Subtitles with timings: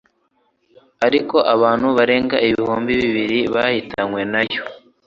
[1.05, 4.63] ariko abantu barenga ibihumbi bibiri bahitanywe nayo